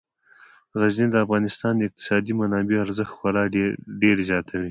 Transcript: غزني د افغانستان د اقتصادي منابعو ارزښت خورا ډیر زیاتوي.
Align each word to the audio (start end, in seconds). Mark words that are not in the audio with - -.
غزني 0.79 1.07
د 1.11 1.15
افغانستان 1.25 1.73
د 1.75 1.81
اقتصادي 1.89 2.31
منابعو 2.39 2.83
ارزښت 2.85 3.11
خورا 3.17 3.43
ډیر 4.01 4.17
زیاتوي. 4.29 4.59